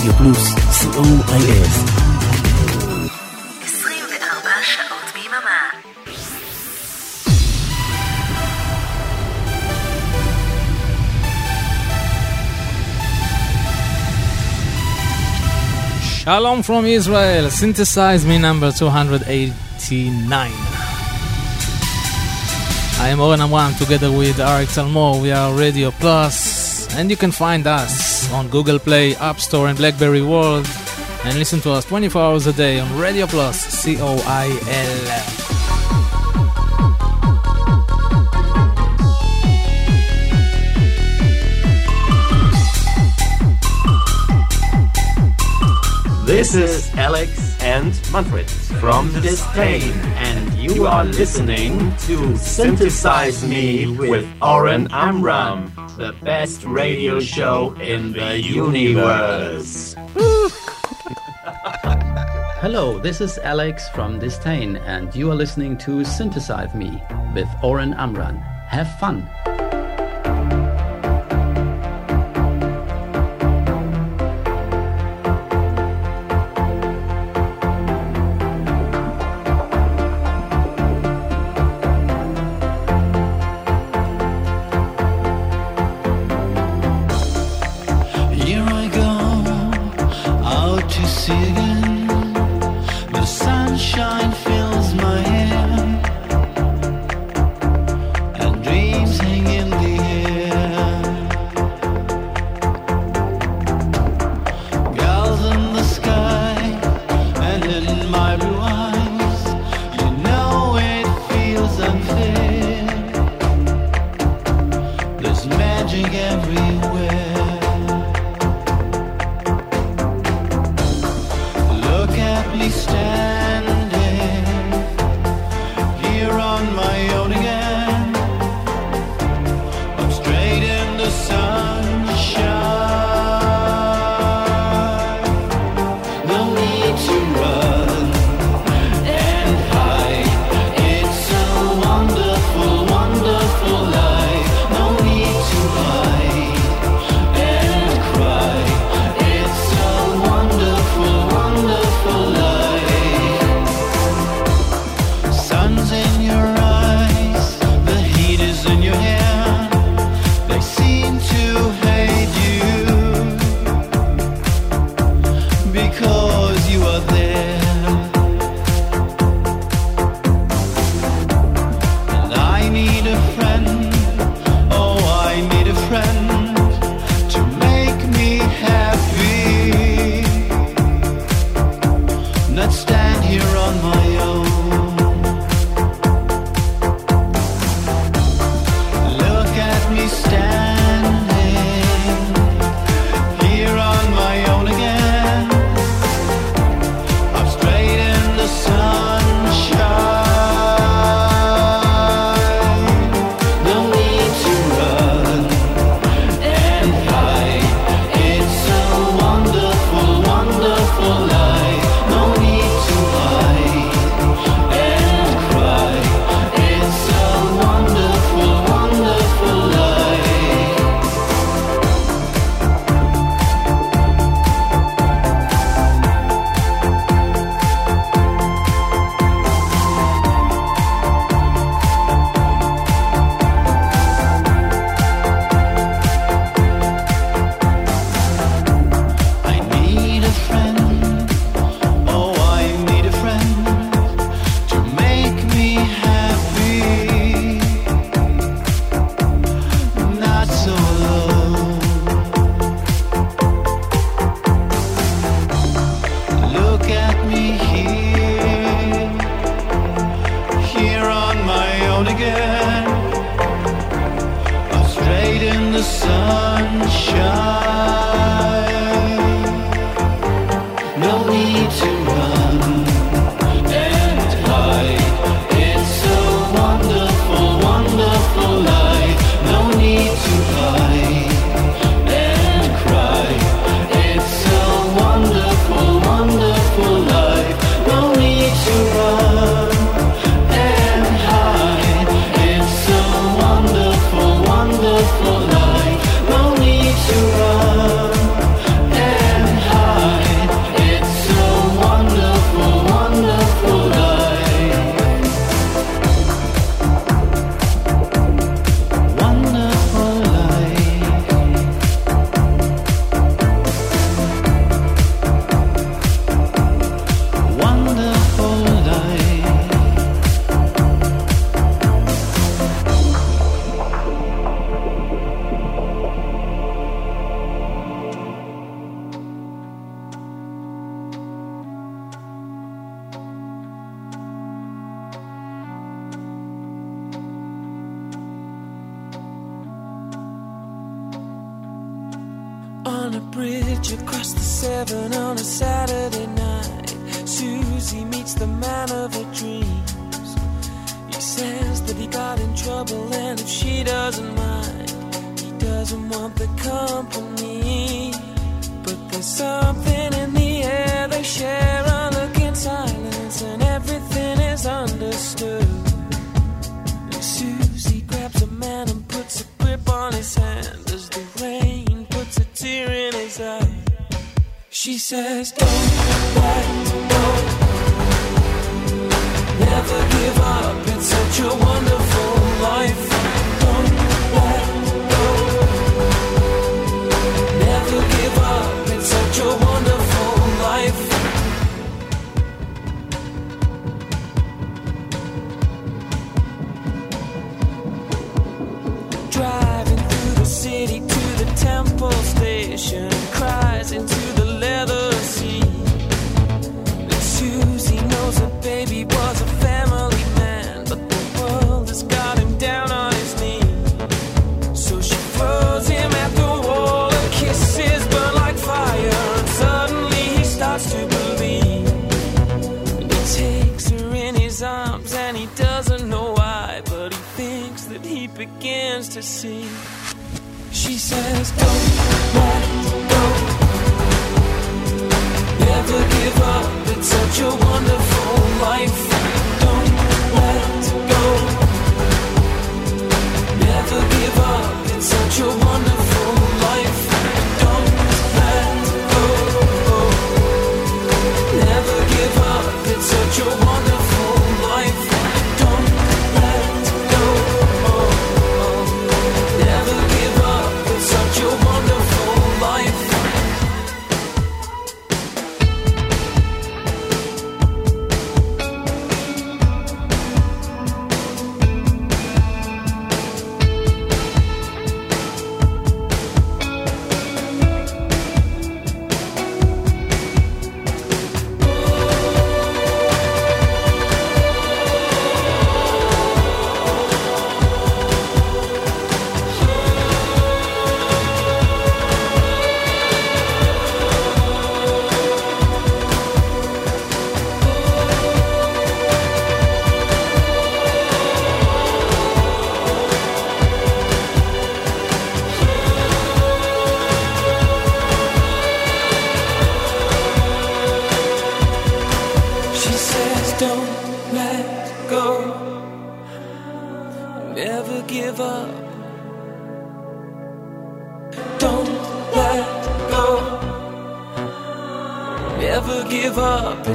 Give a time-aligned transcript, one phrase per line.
[0.00, 1.66] רדיו פלוס, co.il.
[16.26, 20.50] Shalom from Israel, synthesize me number 289.
[22.98, 25.22] I am Oren Amram together with Arik Salmo.
[25.22, 29.77] We are Radio Plus, and you can find us on Google Play, App Store, and
[29.77, 30.67] Blackberry World,
[31.23, 35.61] and listen to us 24 hours a day on Radio Plus, C O I L.
[46.25, 54.25] This is Alex and Manfred from !distain, and you are listening to Synthesize Me with
[54.41, 59.93] Oren Amram, the best radio show in the universe.
[62.57, 66.99] Hello, this is Alex from !distain, and you are listening to Synthesize Me
[67.35, 68.37] with Oren Amram.
[68.37, 69.29] Have fun!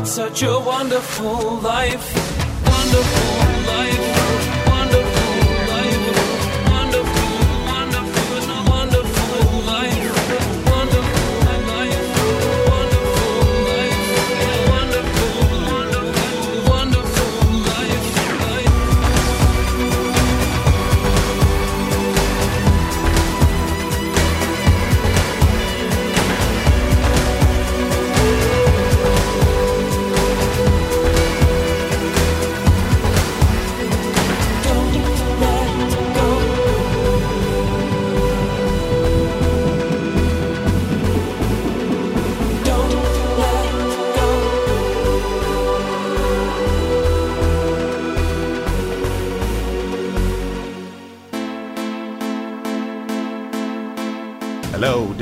[0.06, 2.25] such a wonderful life.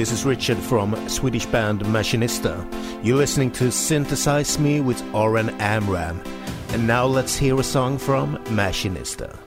[0.04, 2.62] This is Richard from Swedish band Machinista.
[3.02, 6.20] You're listening to Synthesize Me with Oren Amram.
[6.74, 9.43] And now let's hear a song from Machinista.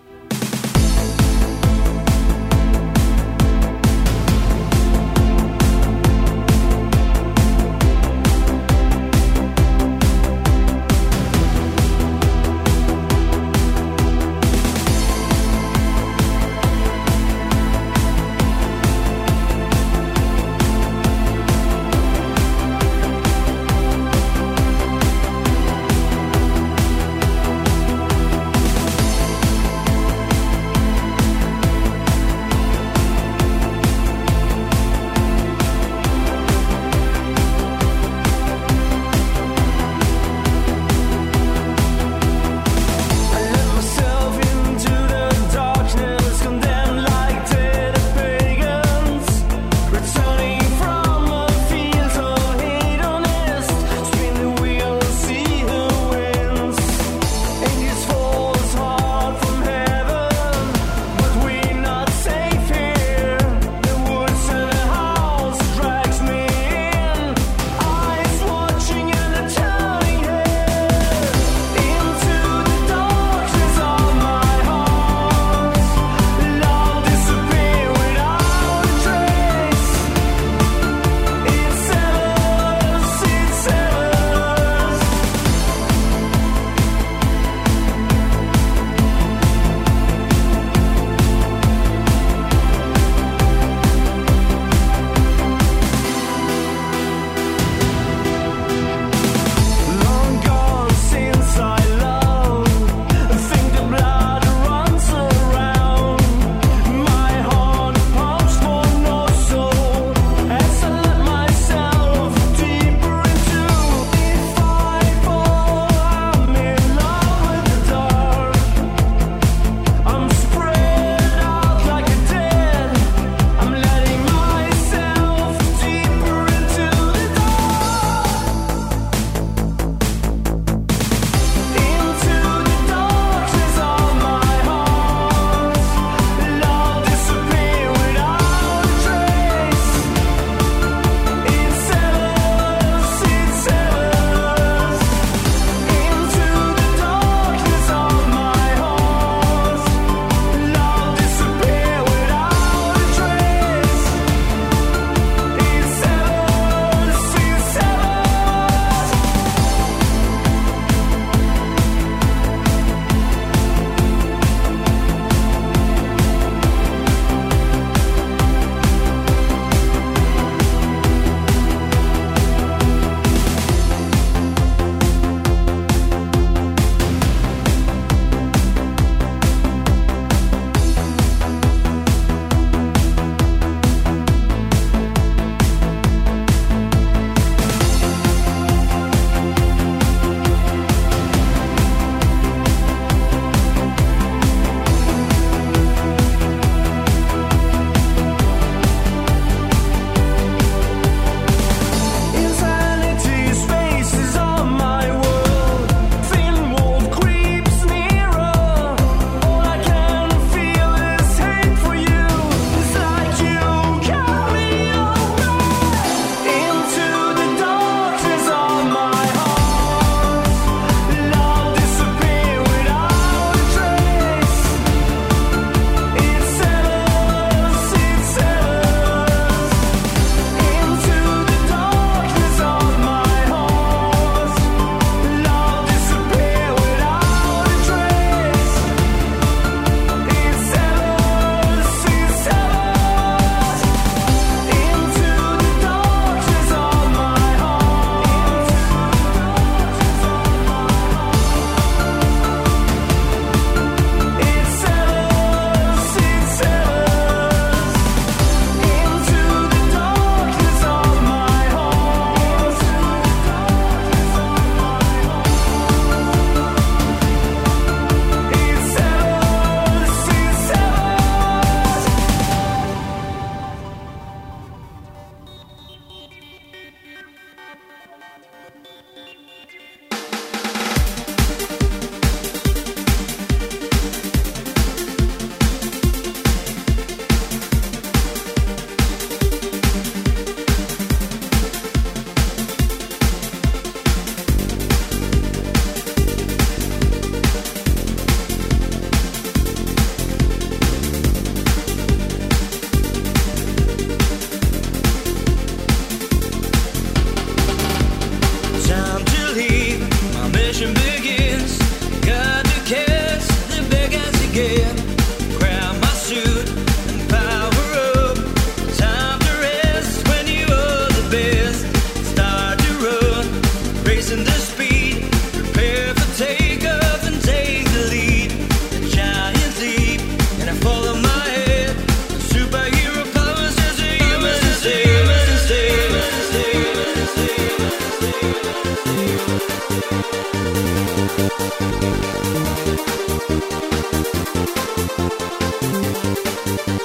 [346.77, 346.96] Thank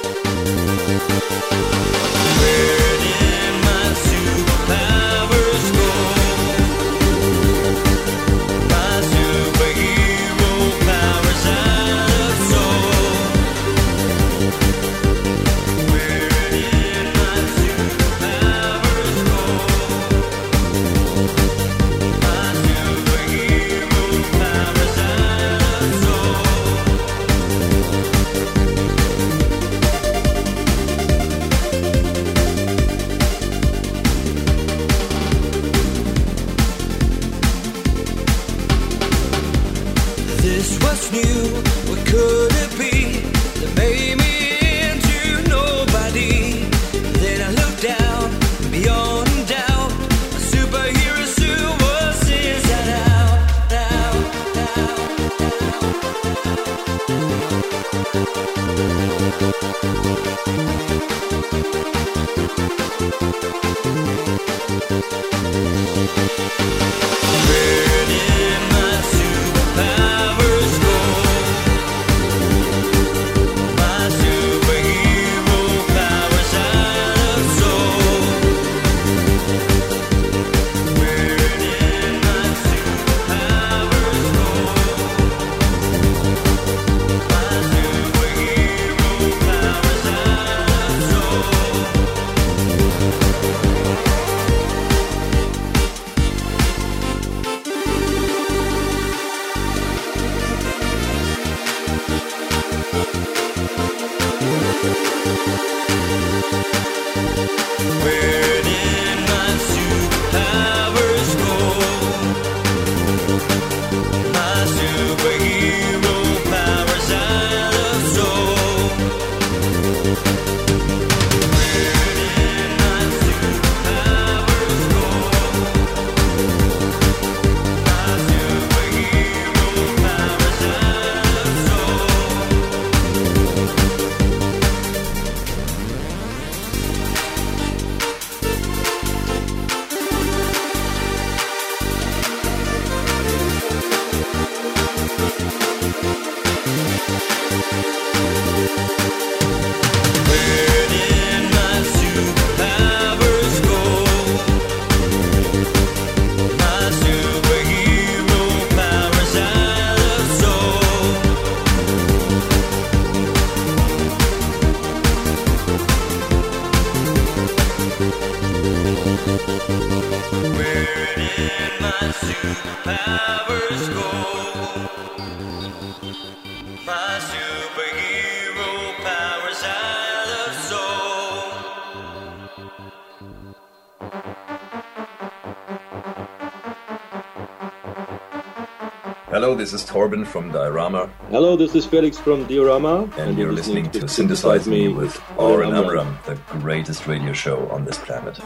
[189.62, 191.08] this is Torben from Diorama.
[191.30, 193.04] Hello, this is Felix from Diorama.
[193.16, 197.68] And, and you're, listening, listening, to Synthesize Me with Oren Amram, the greatest radio show
[197.68, 198.40] on this planet.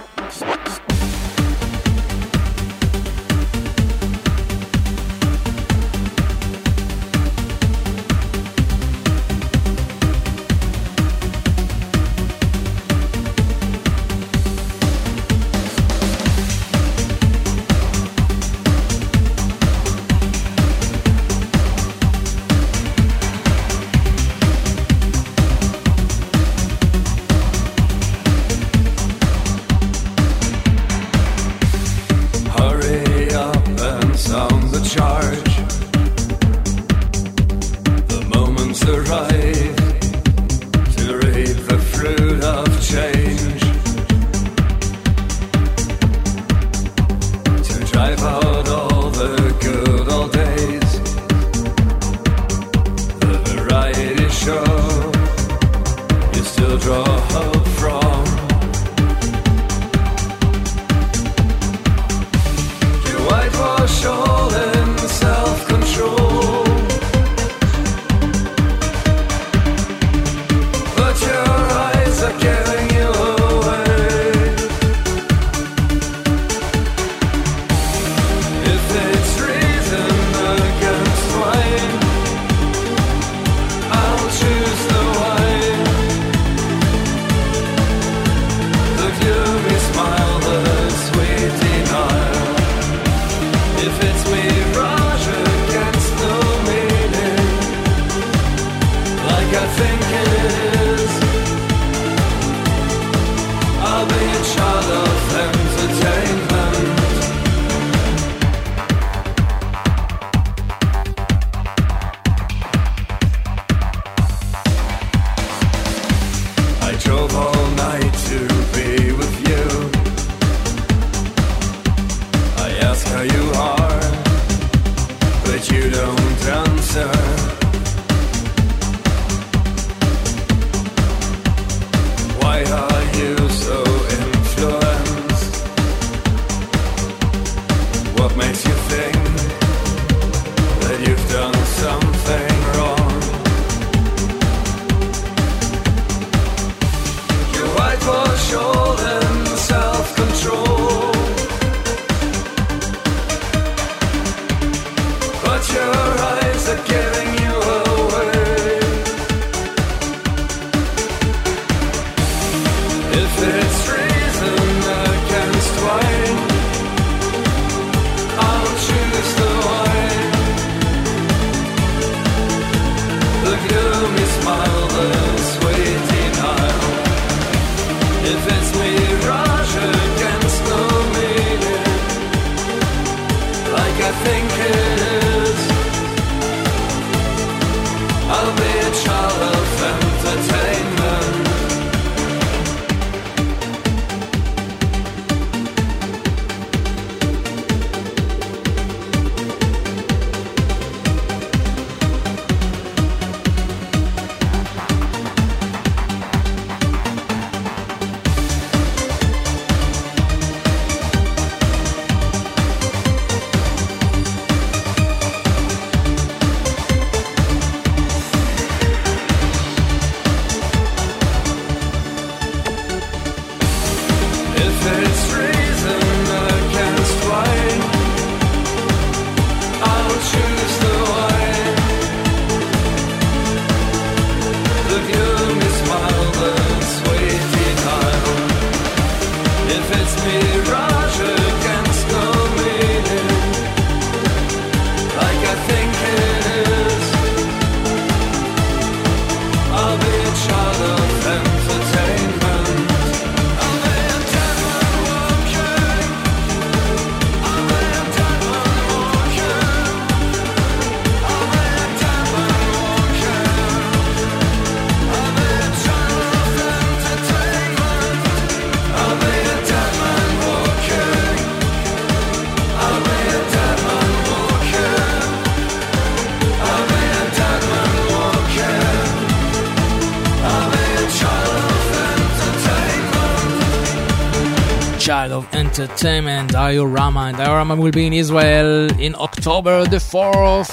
[285.67, 287.23] Entertainment, Diorama.
[287.29, 290.73] And Diorama will be in Israel in October the 4th.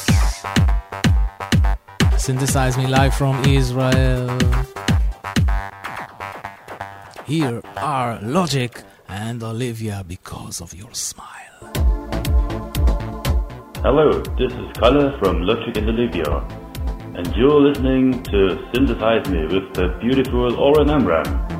[2.17, 4.29] Synthesize me live from Israel.
[7.25, 8.71] Here are Logic
[9.09, 11.57] and Olivia because of your smile.
[13.81, 16.31] Hello, this is Kalle from Logic and Olivia,
[17.17, 18.39] and you're listening to
[18.71, 21.52] Synthesize Me with the beautiful Oren Amram.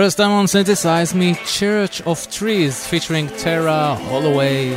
[0.00, 4.70] First time on Synthesize Me, Church of Trees featuring Tara Holloway.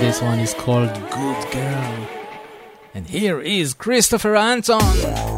[0.00, 2.08] This one is called Good Girl.
[2.94, 5.29] And here is Christopher Anton.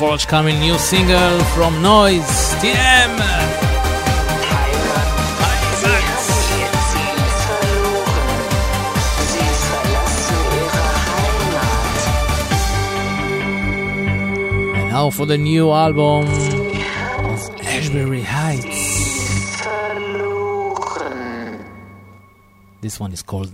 [0.00, 3.12] Forthcoming new single from Noyce, TM.
[14.88, 16.24] now for the new album
[17.30, 19.60] of Ashbury Heights.
[22.80, 23.50] This one is called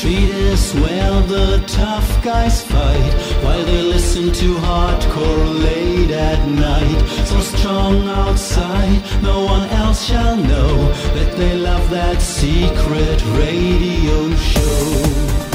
[0.00, 7.00] place where the tough guys fight while they listen to hardcore late at night.
[7.26, 15.47] So strong outside, no one else shall know that they love that secret radio show.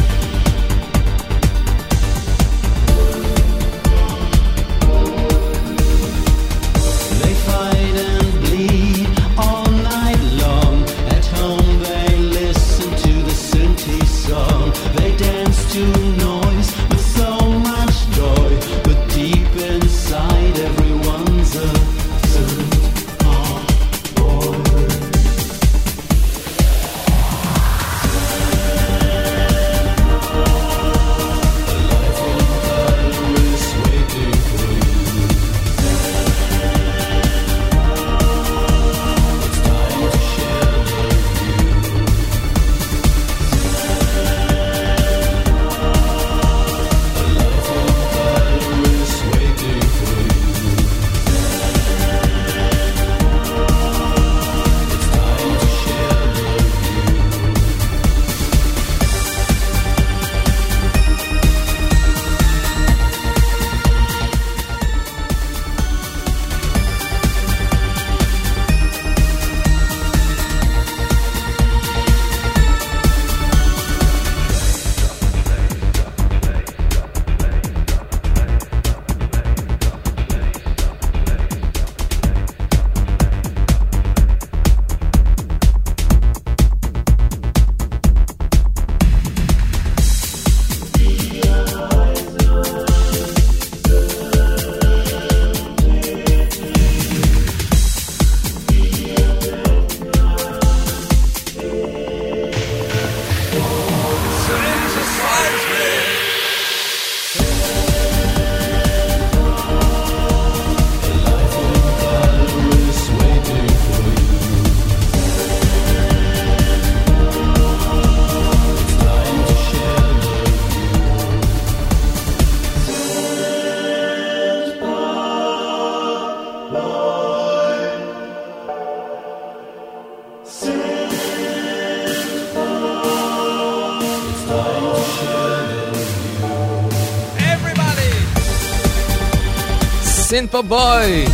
[140.44, 141.26] Synthpop Boy!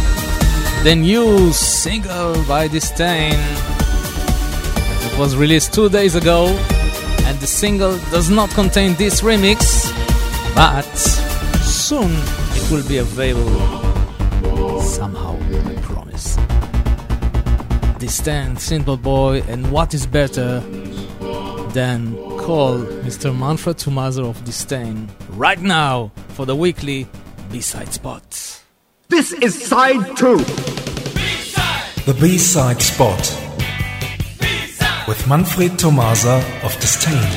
[0.84, 3.34] The new single by distain.
[5.08, 6.46] It was released two days ago,
[7.26, 9.90] and the single does not contain this remix,
[10.54, 10.86] but
[11.66, 12.12] soon
[12.54, 16.36] it will be available somehow, I promise.
[17.98, 20.60] distain, Synthpop Boy, and what is better
[21.74, 23.36] than call Mr.
[23.36, 27.08] Manfred Thomaser of distain right now for the weekly
[27.52, 28.29] B-side spot.
[29.30, 30.38] This is side two.
[32.08, 33.20] The B-side spot
[35.08, 37.30] with Manfred Thomaser of distain.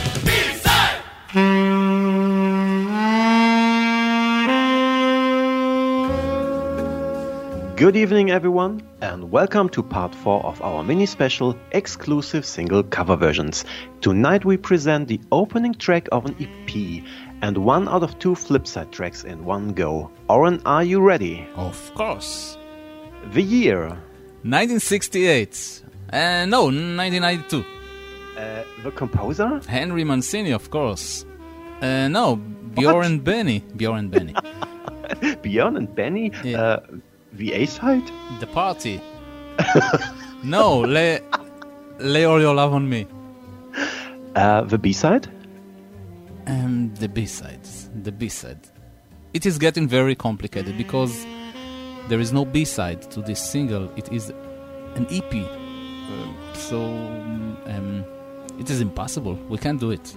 [7.77, 13.17] Good evening, everyone, and welcome to part 4 of our mini special exclusive single cover
[13.17, 13.67] versions.
[14.01, 17.05] Tonight we present the opening track of an EP
[17.43, 20.11] and one out of two flipside tracks in one go.
[20.29, 21.47] Oren, are you ready?
[21.57, 22.57] Of course.
[23.33, 23.89] The year?
[24.45, 25.83] 1968.
[26.13, 27.65] Uh, no, 1992.
[28.37, 29.61] Uh, the composer?
[29.69, 31.27] Henry Mancini, of course.
[31.81, 33.61] Uh, no, Bjorn Benny.
[33.77, 34.35] Bjorn Benny.
[35.43, 36.33] Bjorn and Benny?
[36.55, 36.79] Uh,
[37.33, 38.09] the A side?
[38.41, 39.01] The party.
[40.45, 41.21] no, lay,
[41.99, 43.07] lay all your love on me.
[44.35, 45.29] Uh, the B side?
[46.47, 47.91] Um, the B sides.
[48.03, 48.61] The B side.
[49.33, 51.25] It is getting very complicated because
[52.09, 53.91] there is no B side to this single.
[53.97, 54.31] It is
[54.97, 55.35] an EP.
[55.35, 58.05] Um, so um,
[58.59, 59.35] it is impossible.
[59.49, 60.15] We can't do it.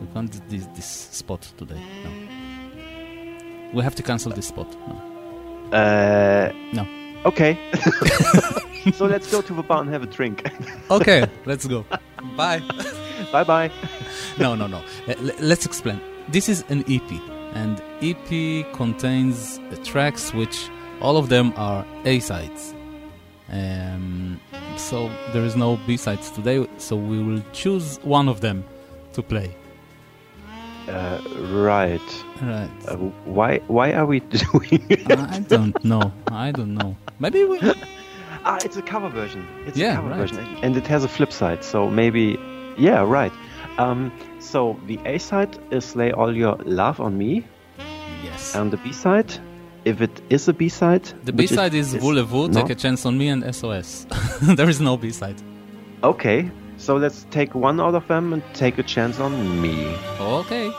[0.00, 1.80] We can't do this, this spot today.
[2.04, 2.10] No.
[3.72, 4.70] We have to cancel this spot.
[4.86, 5.76] No.
[5.76, 6.86] Uh, no.
[7.24, 7.58] Okay.
[8.94, 10.50] so let's go to the bar and have a drink.
[10.90, 11.84] okay, let's go.
[12.36, 12.62] Bye.
[13.32, 13.70] Bye bye.
[14.38, 14.78] no, no, no.
[15.08, 16.00] Uh, let's explain.
[16.28, 17.10] This is an EP,
[17.54, 20.68] and EP contains tracks which
[21.00, 22.74] all of them are A sides.
[23.50, 24.40] Um,
[24.76, 28.64] so there is no B sides today, so we will choose one of them
[29.14, 29.54] to play.
[30.88, 31.18] Uh,
[31.50, 32.00] right.
[32.42, 32.70] Right.
[32.88, 33.58] Uh, why?
[33.68, 35.10] Why are we doing it?
[35.10, 36.12] I don't know.
[36.28, 36.96] I don't know.
[37.20, 37.58] Maybe we.
[38.44, 39.46] ah, it's a cover version.
[39.66, 40.16] It's Yeah, a cover right.
[40.18, 41.62] version, and it has a flip side.
[41.62, 42.36] So maybe,
[42.78, 43.32] yeah, right.
[43.78, 47.44] Um, So the A side is Lay All Your Love on Me.
[48.24, 48.54] Yes.
[48.54, 49.32] And the B side,
[49.84, 51.04] if it is a B side.
[51.24, 54.06] The B side is Voulez-vous, Take a Chance on Me, and SOS.
[54.56, 55.40] there is no B side.
[56.02, 59.94] Okay, so let's take one out of them and take a chance on me.
[60.20, 60.70] Okay.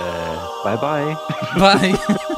[0.00, 1.14] Uh, bye bye.
[1.58, 2.36] Bye.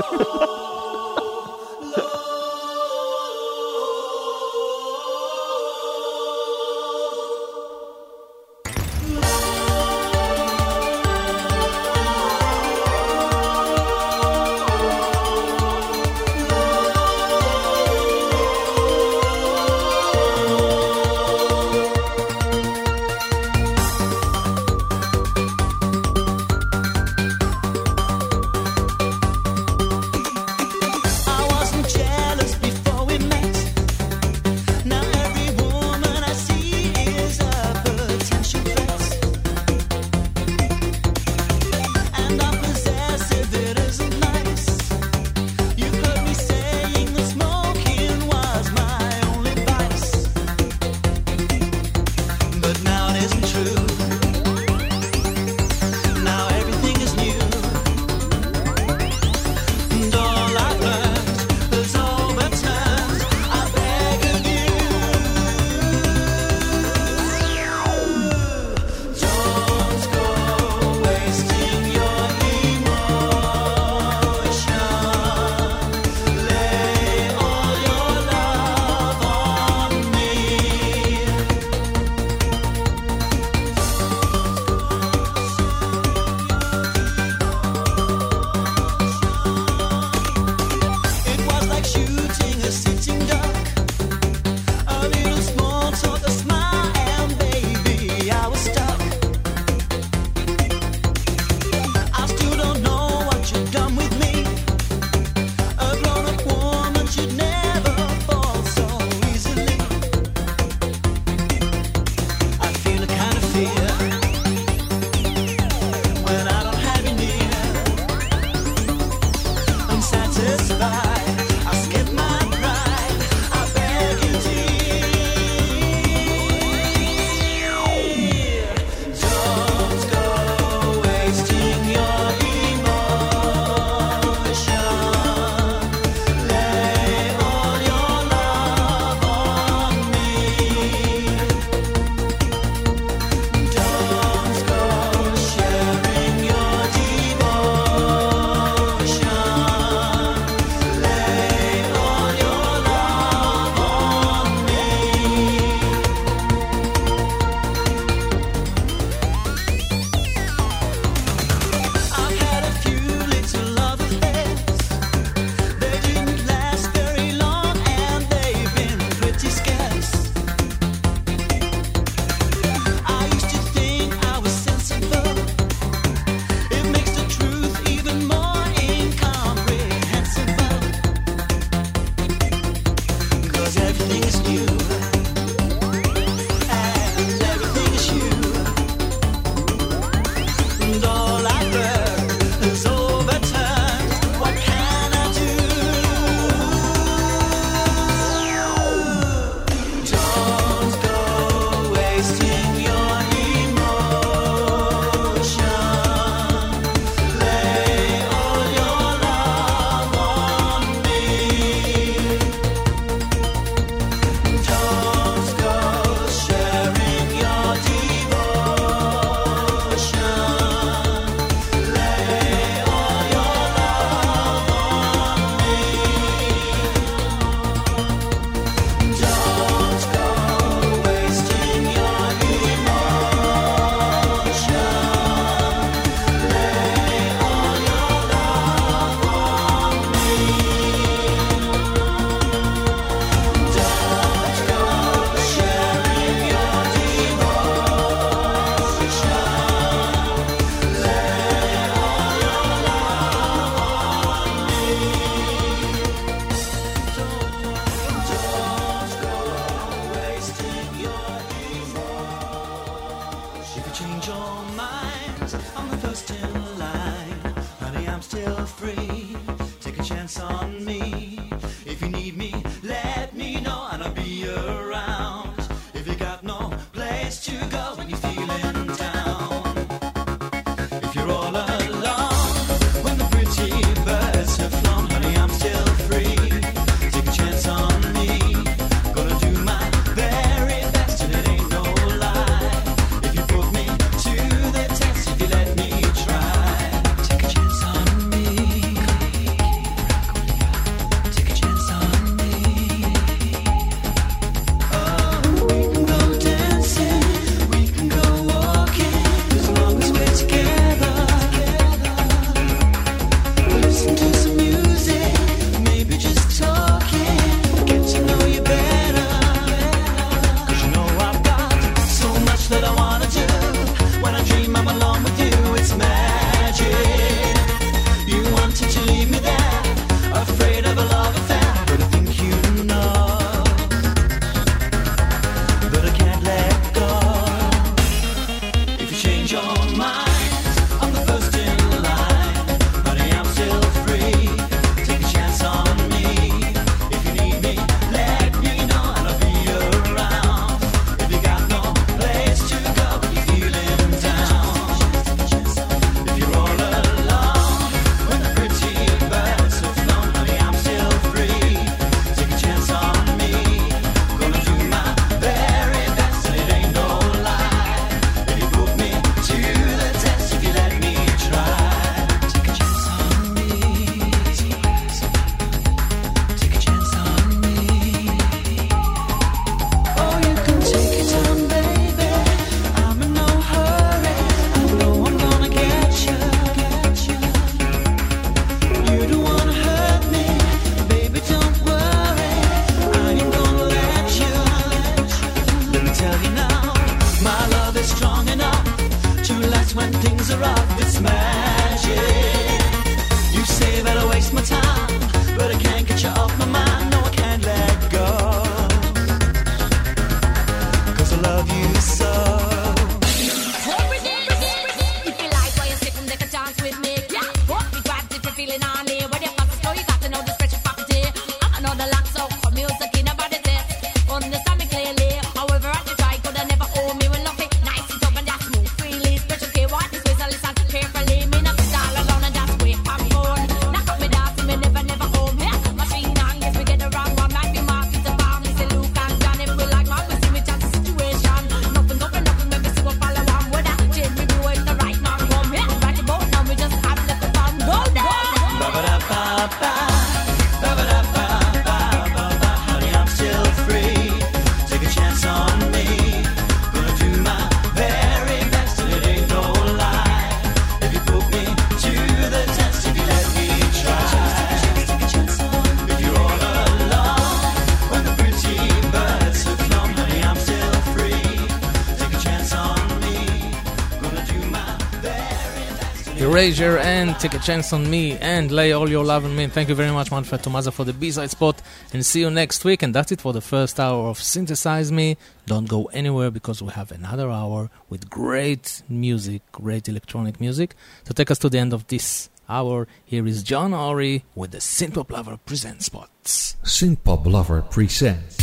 [476.65, 479.65] And Take a Chance on Me and Lay All Your Love on Me.
[479.65, 481.83] And thank you very much, Manfred Thomaser, for the B-side spot.
[482.15, 483.03] And see you next week.
[483.03, 485.37] And that's it for the first hour of Synthesize Me.
[485.67, 490.95] Don't go anywhere because we have another hour with great music, great electronic music.
[491.25, 494.71] To so take us to the end of this hour, here is John Ori with
[494.71, 496.77] the Synthpop Lover Presents Spots.
[496.83, 498.57] Synthpop Lover Presents.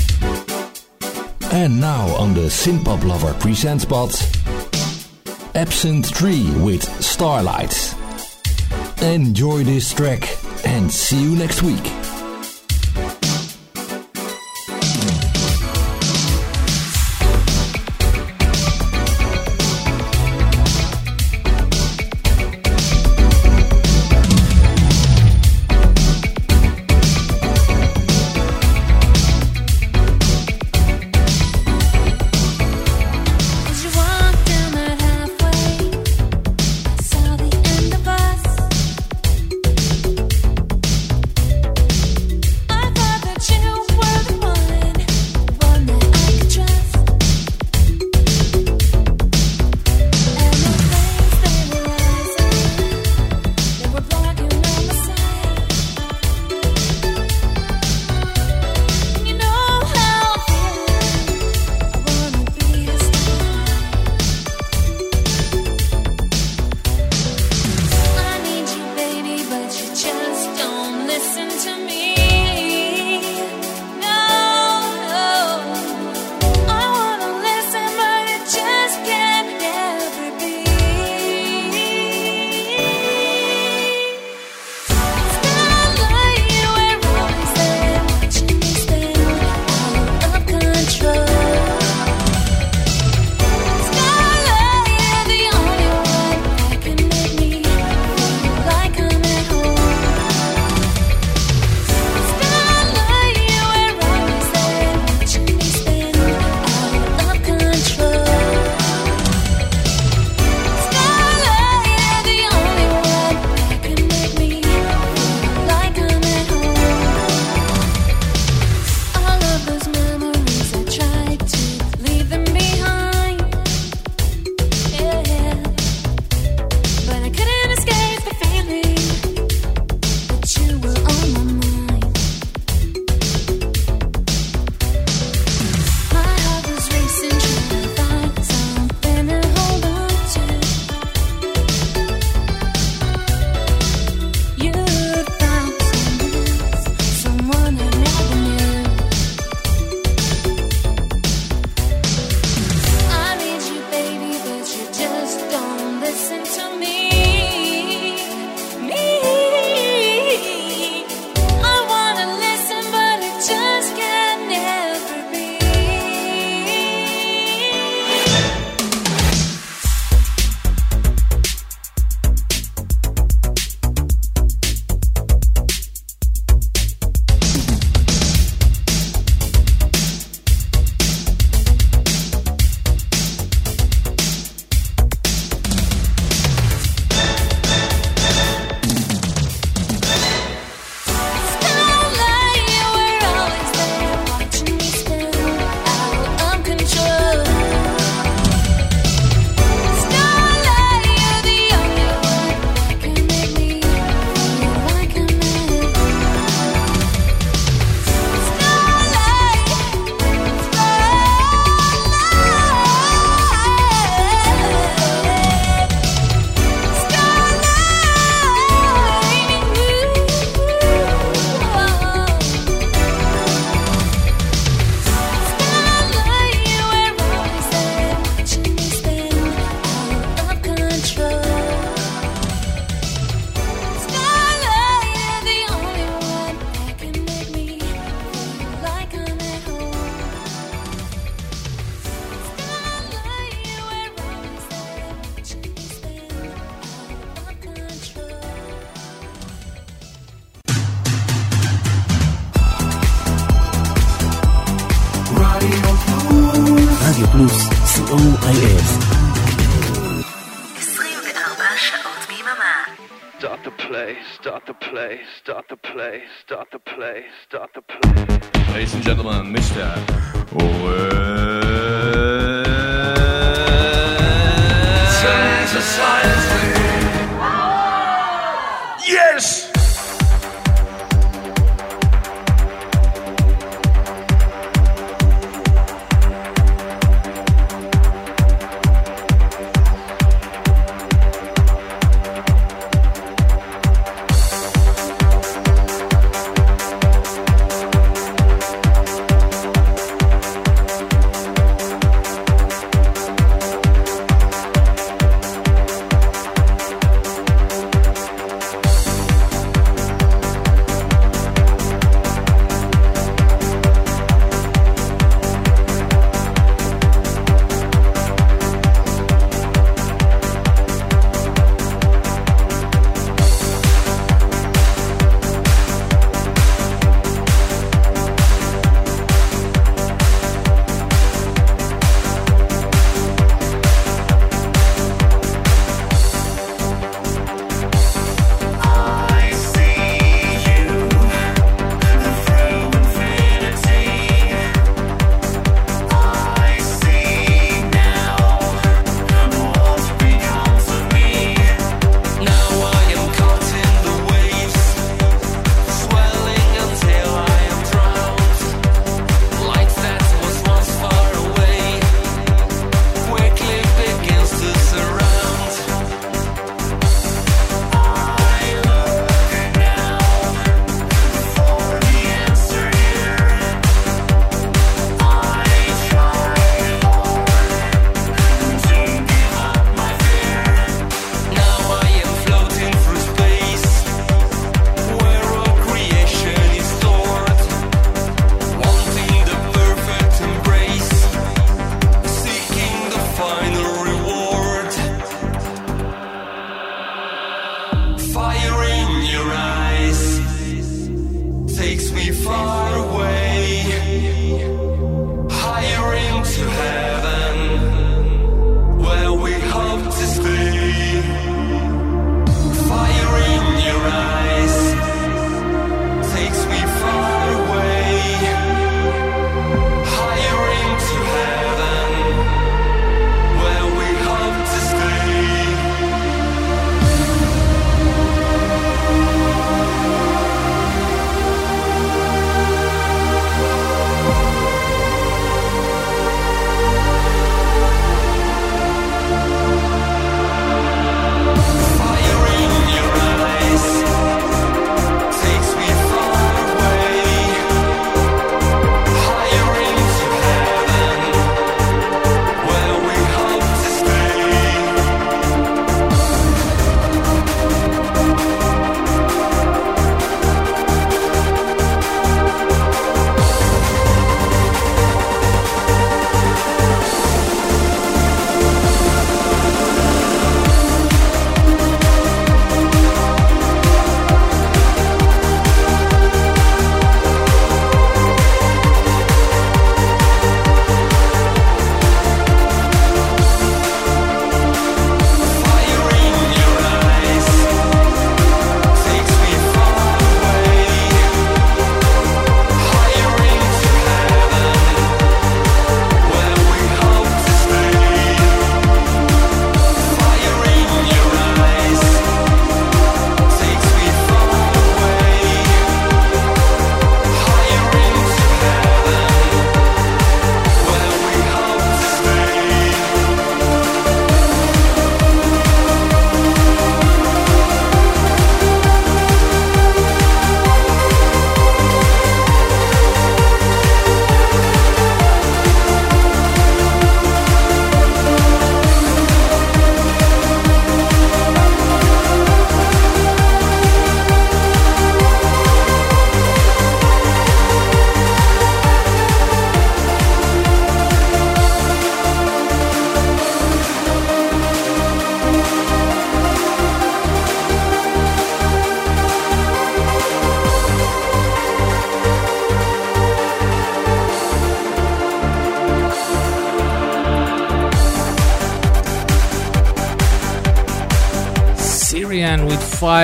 [1.54, 4.42] And now on the Synthpop Lover Presents Spots.
[5.54, 6.82] Absent 3 with
[7.22, 7.94] Starlight.
[9.04, 10.28] Enjoy this track
[10.66, 12.01] and see you next week.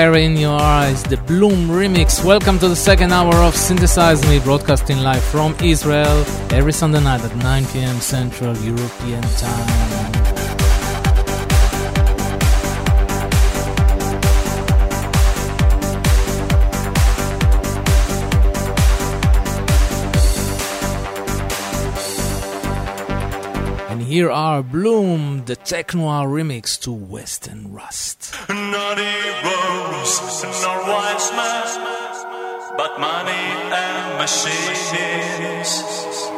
[0.08, 2.24] Fire in Your Eyes, the Bloom remix.
[2.24, 7.26] Welcome to the second hour of Synthesize Me, broadcasting live from Israel every Sunday night
[7.26, 8.00] at 9 p.m.
[8.00, 10.38] Central European Time.
[23.90, 27.67] And here are Bloom, the Technoir remix to Western
[30.88, 33.34] wise man, but money
[33.74, 36.37] and machines.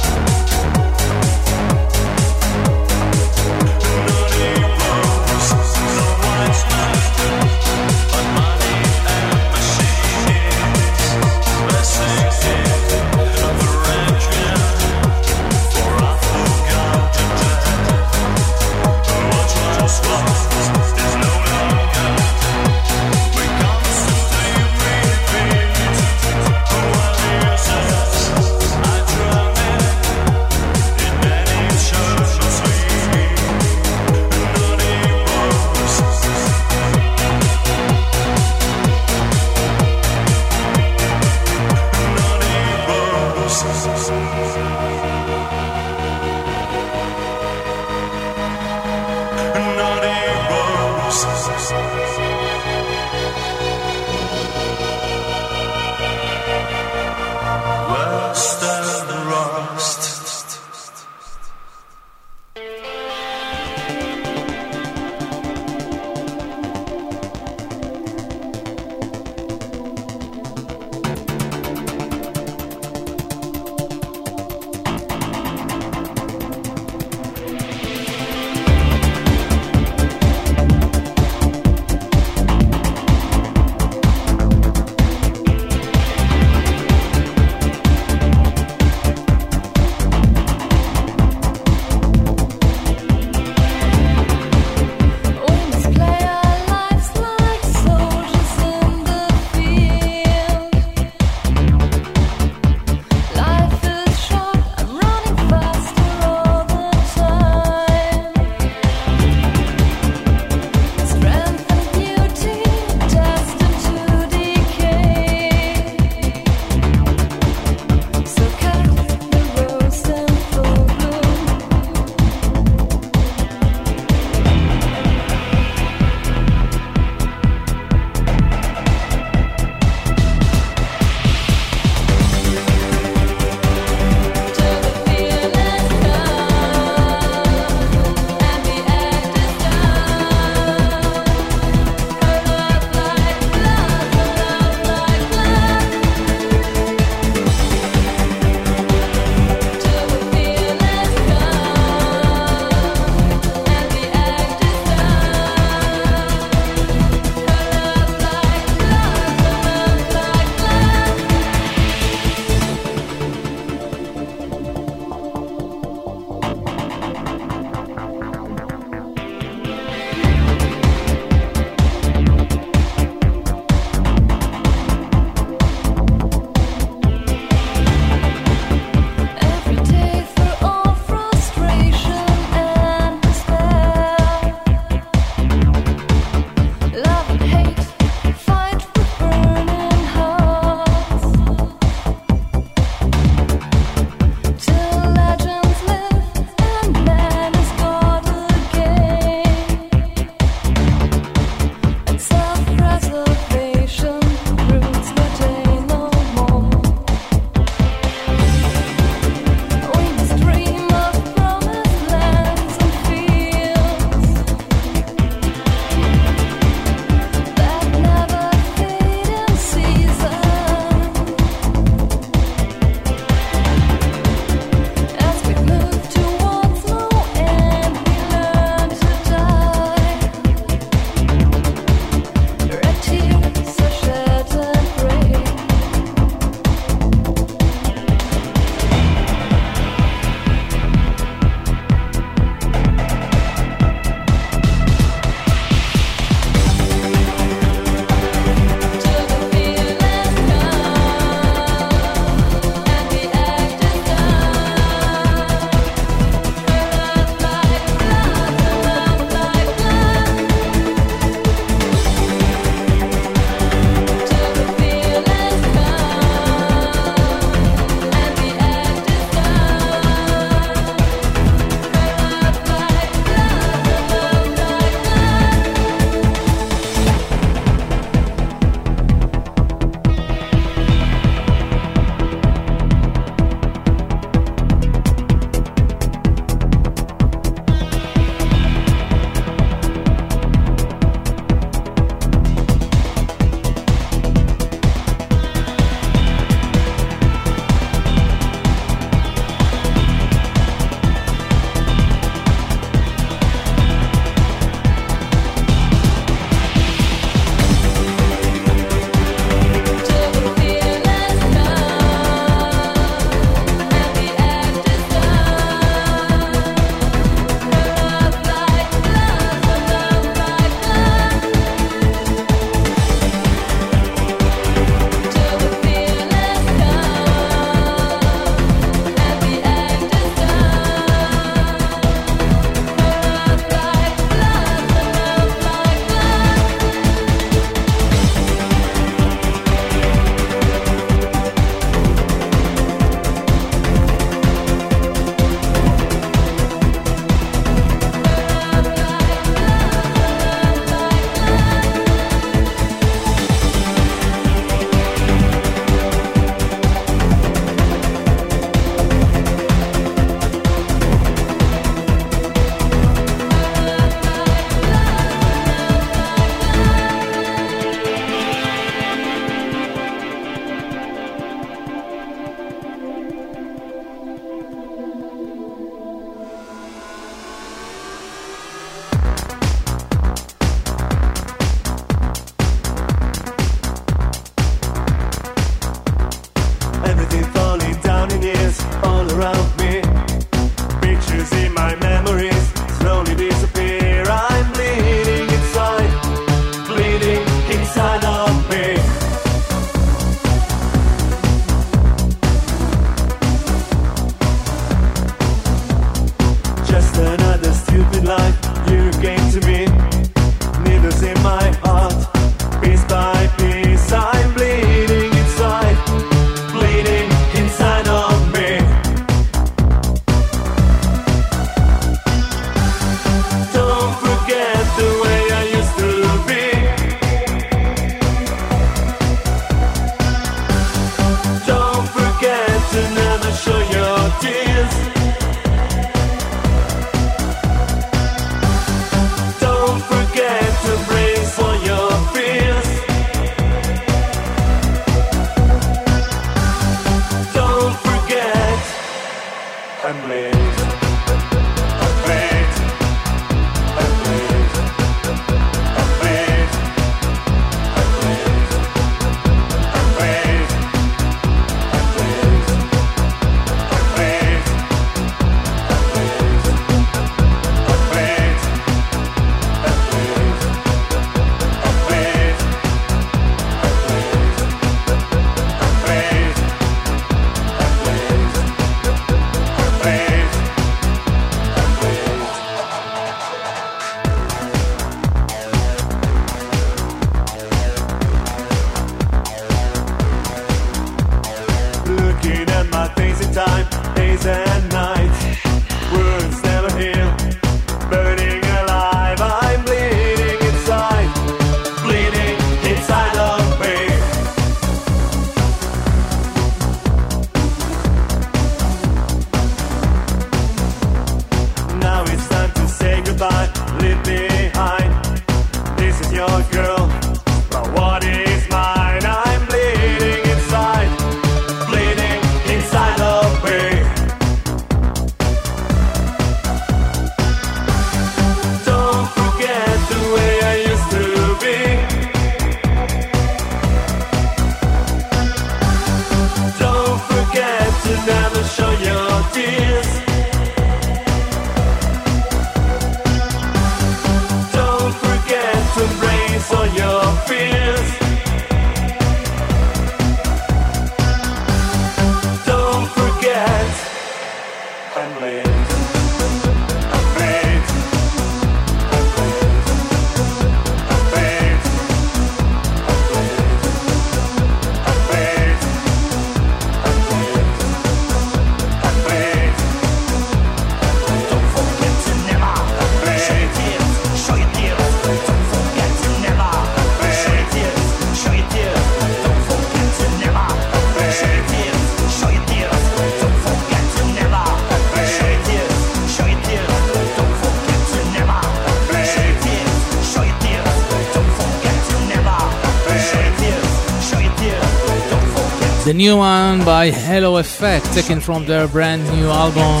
[596.16, 600.00] new one by Hello Effect, taken from their brand new album.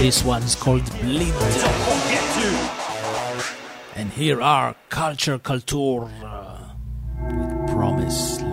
[0.00, 1.34] This one's called Bleed.
[3.96, 6.70] And here are Culture Culture uh,
[7.20, 8.45] with Promise.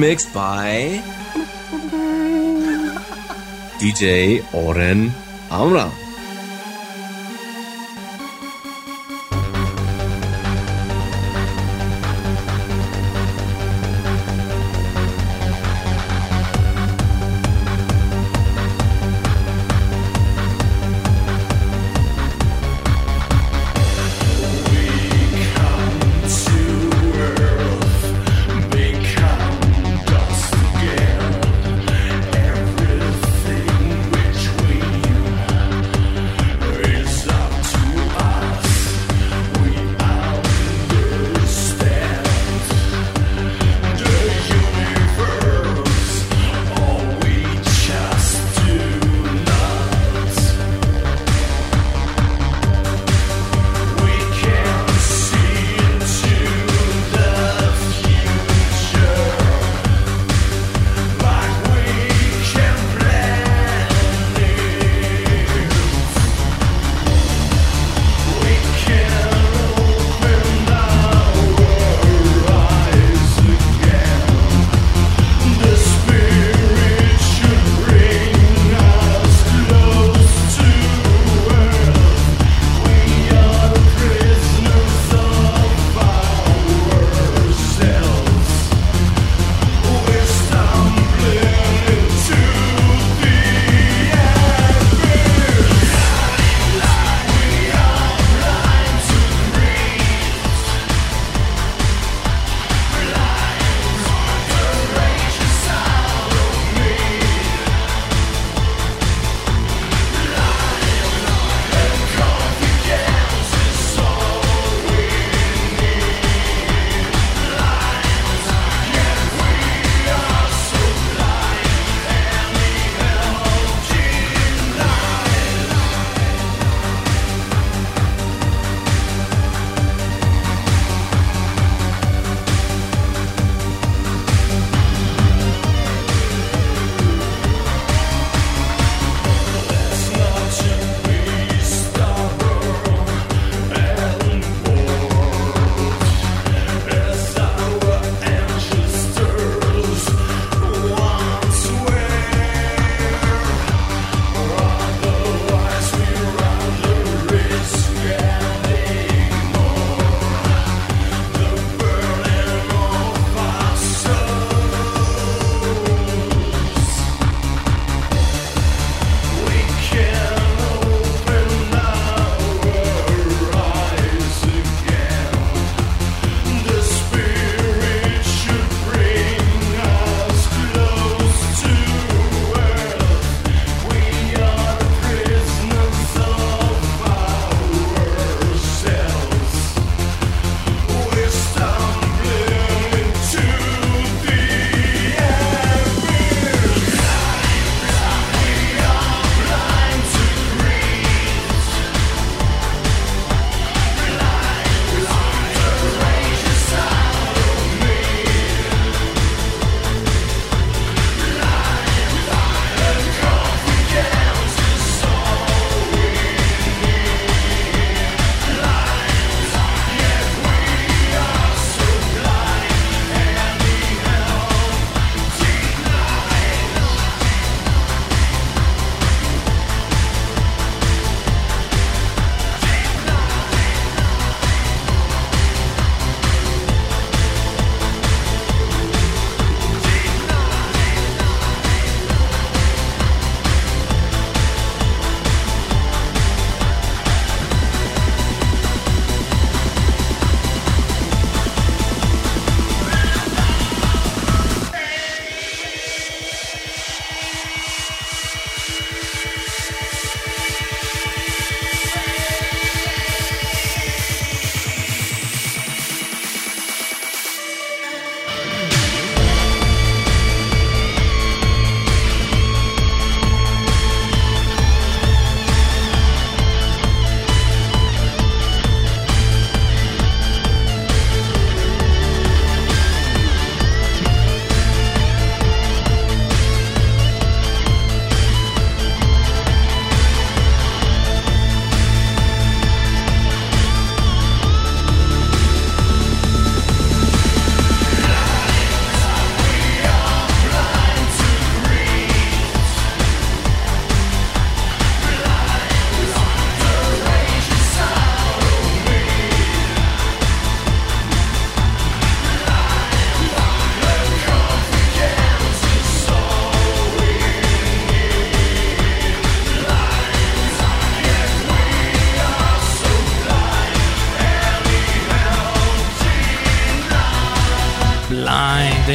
[0.00, 1.02] Remixed by
[3.80, 5.12] DJ Oren
[5.50, 6.09] Amram.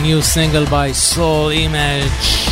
[0.06, 2.48] new single by Soul Image.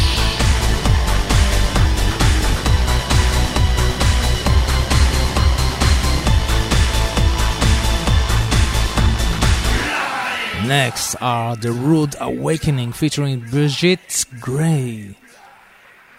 [10.65, 15.15] Next are The Rude Awakening featuring Brigitte Gray,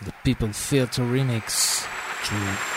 [0.05, 1.85] the People Filter remix.
[2.23, 2.74] True.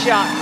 [0.00, 0.39] shot.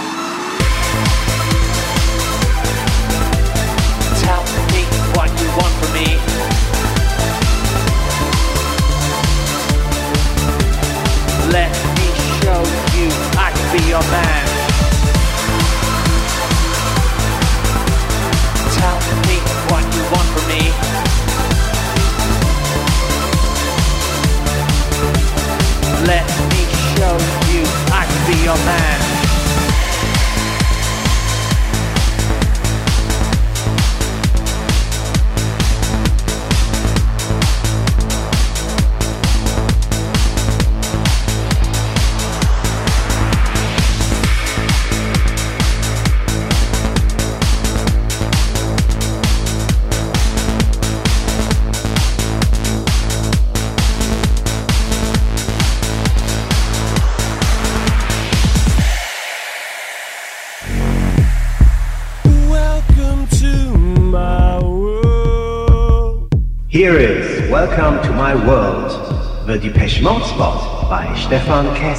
[71.78, 71.94] Hi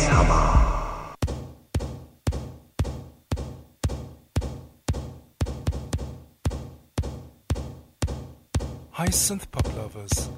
[9.07, 10.30] synth pop lovers.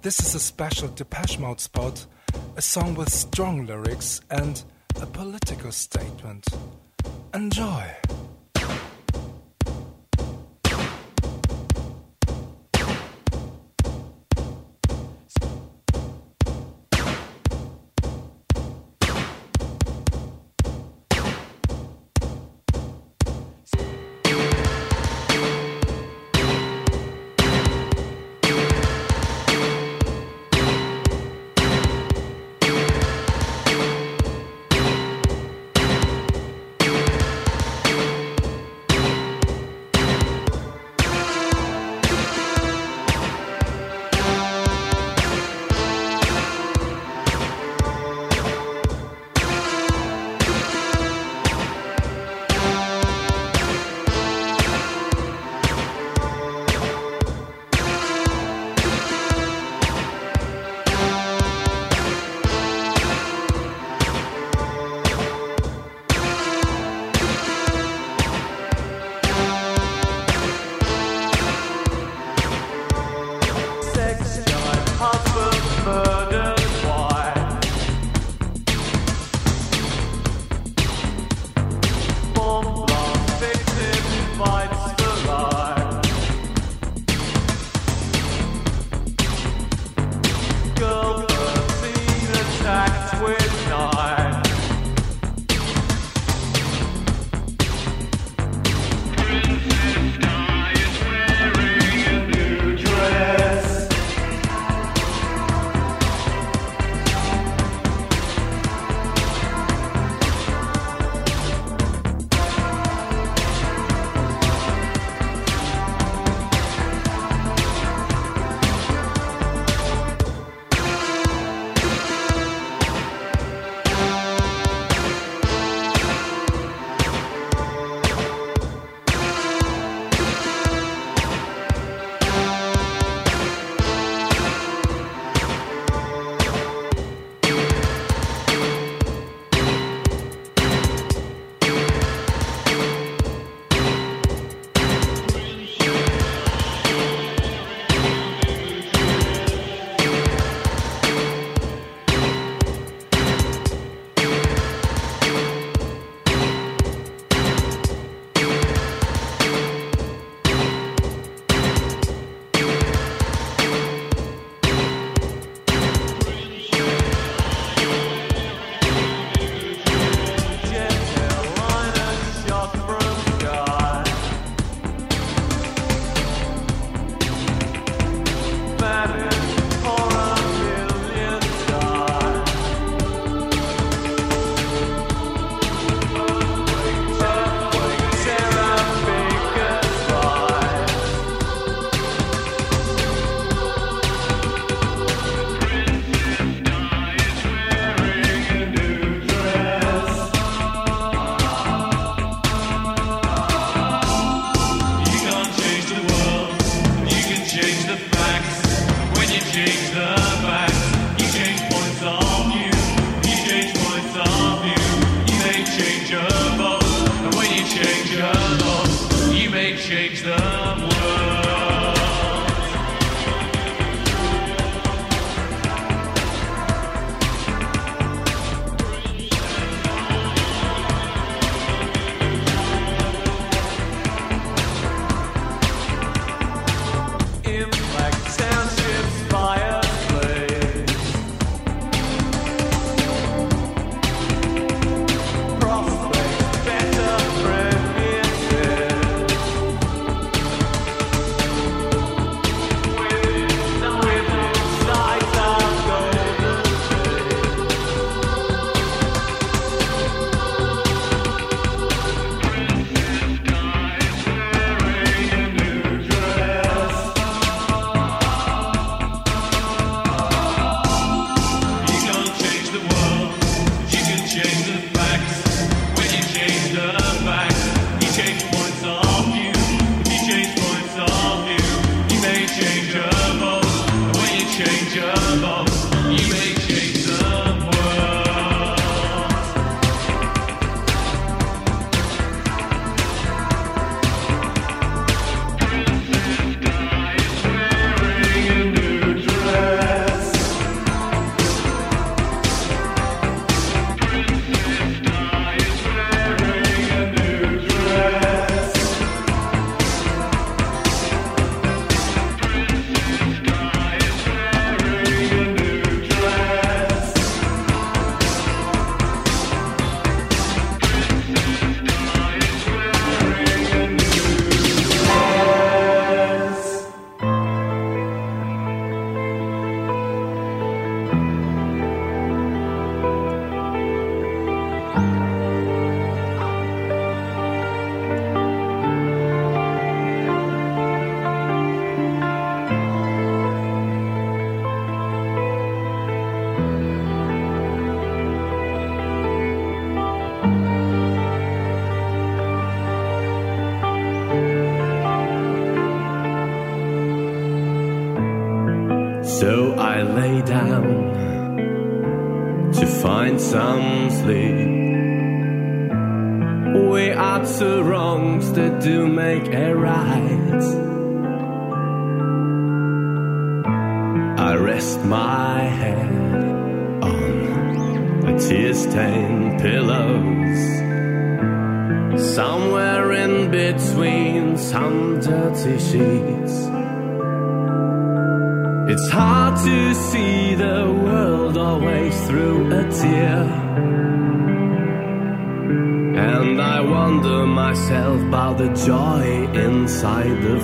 [0.00, 2.06] This is a special Depeche Mode spot,
[2.56, 4.64] a song with strong lyrics and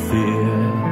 [0.08, 0.88] fear.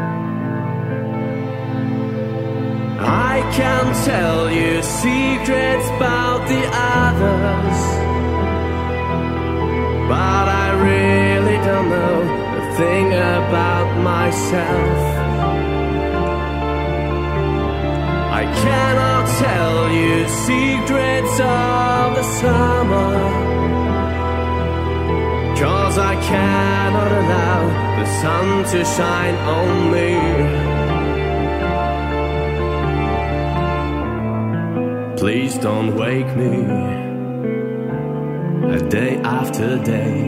[2.98, 6.62] I can tell you secrets about the
[7.02, 7.78] others,
[10.12, 12.16] but I really don't know
[12.60, 14.98] a thing about myself.
[18.40, 23.45] I cannot tell you secrets of the summer.
[25.96, 27.62] Cause I cannot allow
[27.98, 30.12] the sun to shine on me.
[35.16, 36.52] Please don't wake me
[38.74, 40.20] a day after day.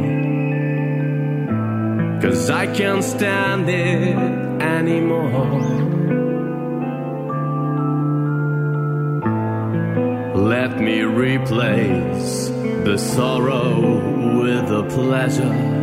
[2.23, 4.17] Cause I can't stand it
[4.63, 5.53] anymore.
[10.35, 12.49] Let me replace
[12.87, 13.98] the sorrow
[14.89, 15.79] pleasure.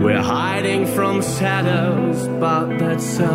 [0.00, 3.34] We're hiding from shadows, but that's so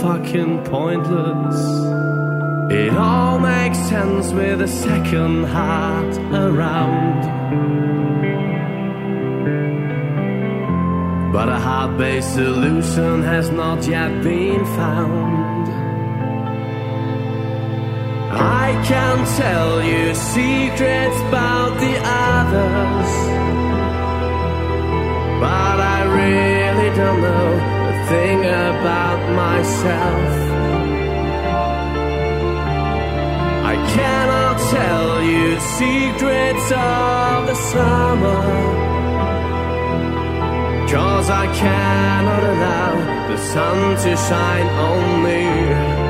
[0.00, 1.58] fucking pointless.
[2.72, 7.22] It all makes sense with a second heart around.
[11.32, 15.45] But a heart based solution has not yet been found.
[18.84, 21.94] Can tell you secrets about the
[22.32, 23.10] others,
[25.40, 27.48] but I really don't know
[27.90, 30.32] a thing about myself.
[33.72, 38.42] I cannot tell you secrets of the summer,
[40.92, 46.05] cause I cannot allow the sun to shine on me.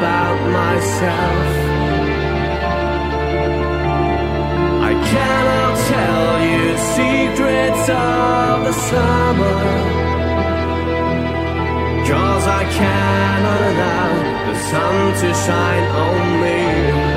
[0.00, 1.46] About myself.
[4.90, 6.64] I cannot tell you
[6.96, 9.60] secrets of the summer,
[12.08, 14.10] cause I cannot allow
[14.48, 17.09] the sun to shine on me.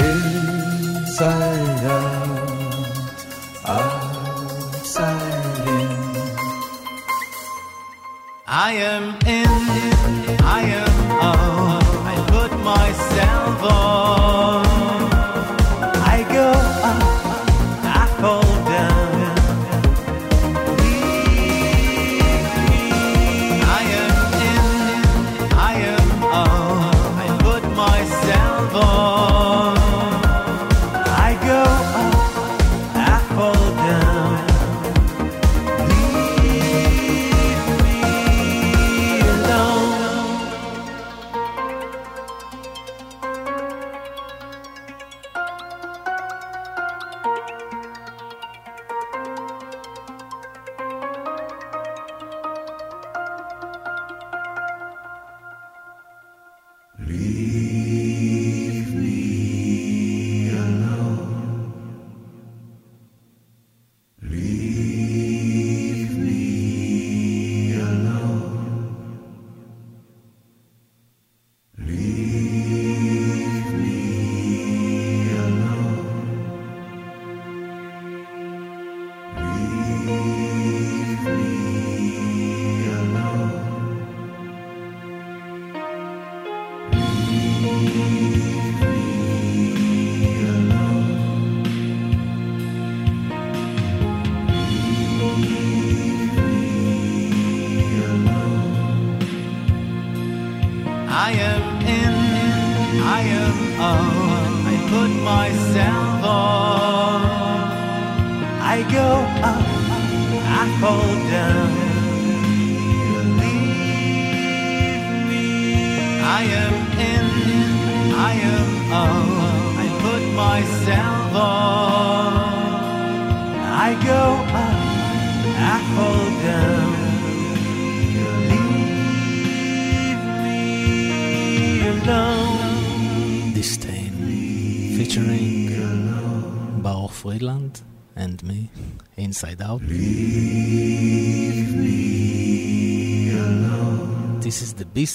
[0.00, 1.79] Inside out,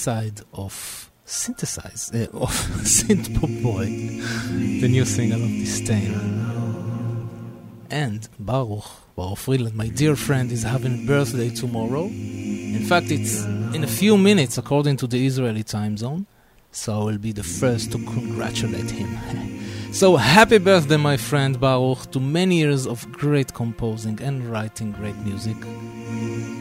[0.06, 2.50] B-side of Synthesize, uh, of
[2.84, 3.86] Synth Pop Boy,
[4.80, 6.14] the new single of Distain.
[7.90, 8.84] And Baruch,
[9.16, 12.04] Baruch Friedland, my dear friend, is having birthday tomorrow.
[12.04, 16.26] In fact, it's in a few minutes according to the Israeli time zone,
[16.70, 19.10] so I will be the first to congratulate him.
[19.92, 25.16] so happy birthday, my friend Baruch, to many years of great composing and writing great
[25.16, 25.56] music.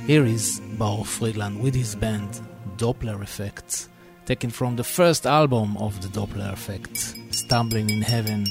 [0.07, 2.41] Here is Baruch Friedland with his band
[2.76, 3.88] Doppler Effect,
[4.26, 8.44] taken from the first album of the Doppler Effect, Stumbling in Heaven,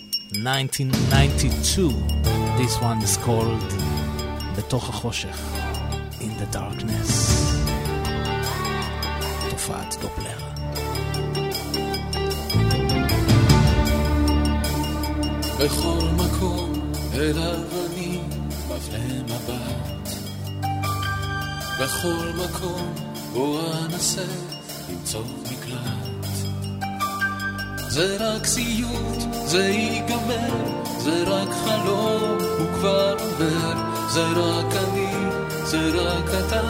[0.43, 1.89] 1992.
[2.57, 3.73] This one is called
[4.57, 5.37] בתוך החושך,
[6.19, 7.11] In the Darkness.
[9.49, 10.39] תופעת דופלר.
[15.59, 20.09] בכל מקום אליו אני מפנה מבט.
[21.79, 22.93] בכל מקום
[23.34, 24.22] בו אנסה
[24.90, 26.34] למצוא מקלט.
[27.88, 30.54] זה רק סיוט, זה ייגמר,
[30.98, 33.94] זה רק חלום, הוא כבר עובר.
[34.14, 35.06] זה רק אני,
[35.64, 36.60] זה רק אתה,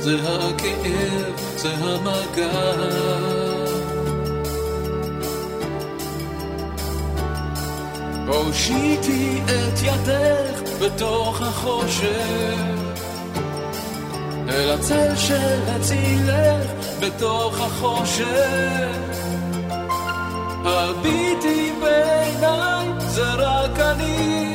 [0.00, 2.72] זה הכאב, זה המגע.
[8.26, 12.79] הושיטי את ידך בתוך החושך
[14.50, 16.66] אל הצל של הצילך
[17.00, 19.10] בתוך החושך.
[20.64, 24.54] הביטי בעיניי זה רק אני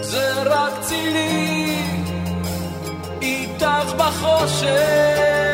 [0.00, 1.76] זה רק צילי
[3.22, 5.51] איתך בחושך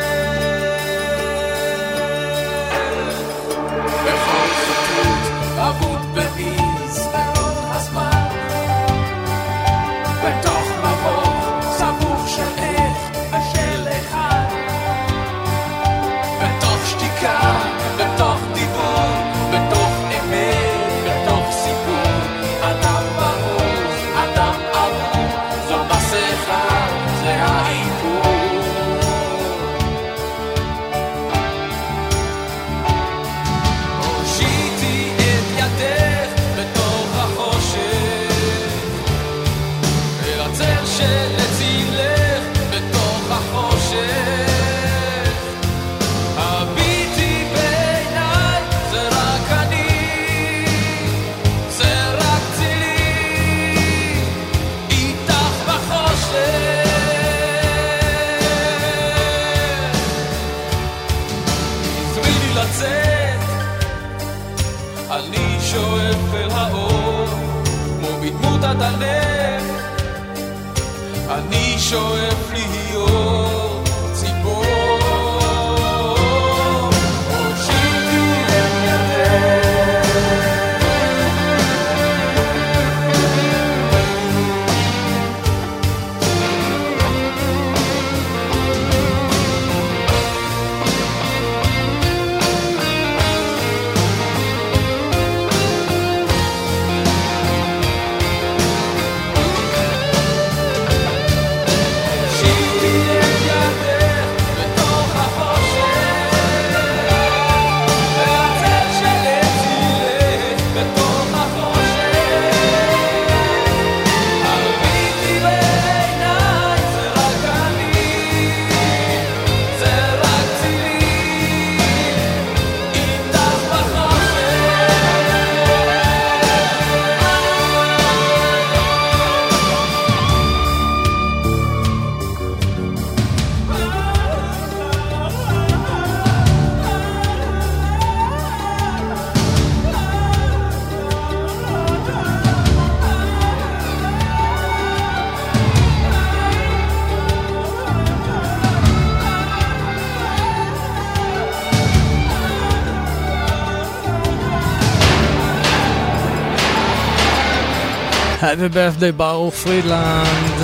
[158.59, 160.59] Happy birthday, Baruch Friedland.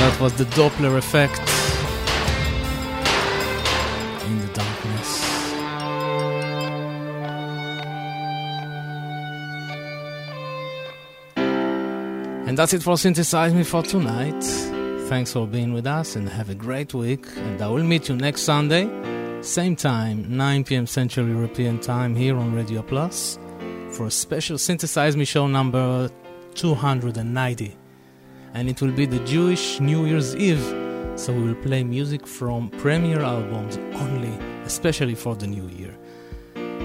[0.00, 1.38] That was the Doppler effect.
[4.26, 5.22] In the darkness.
[12.48, 14.42] And that's it for Synthesize Me for tonight.
[15.08, 17.26] Thanks for being with us and have a great week.
[17.36, 18.90] And I will meet you next Sunday,
[19.40, 20.88] same time, 9 p.m.
[20.88, 23.38] Central European Time here on Radio Plus
[23.92, 26.10] for a special Synthesize Me show number
[26.54, 27.76] 290.
[28.54, 30.64] And it will be the Jewish New Year's Eve,
[31.16, 34.32] so we will play music from premiere albums only,
[34.64, 35.96] especially for the new year.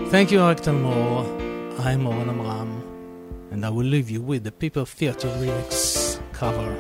[0.09, 1.25] Thank you, Arik Talmor.
[1.79, 2.83] I'm Oren Amram,
[3.51, 6.75] and I will leave you with the People Theatre lyrics cover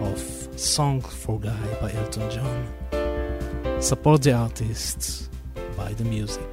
[0.00, 0.18] of
[0.58, 3.82] Song for Guy by Elton John.
[3.82, 5.28] Support the artists,
[5.76, 6.48] buy the music.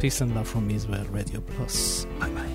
[0.00, 2.06] Peace and love from Israel Radio Plus.
[2.18, 2.51] Bye bye.